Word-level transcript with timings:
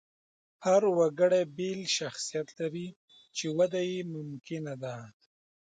هر 0.65 0.81
وګړی 0.97 1.41
بېل 1.57 1.81
شخصیت 1.97 2.47
لري، 2.59 2.87
چې 3.37 3.45
وده 3.57 3.81
یې 3.91 3.99
ممکنه 4.15 4.73
ده. 4.83 4.95